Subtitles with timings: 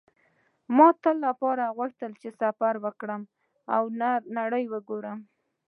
[0.75, 1.17] ما تل
[1.77, 3.21] غوښتل چې سفر وکړم
[3.75, 3.83] او
[4.37, 5.19] نړۍ وګورم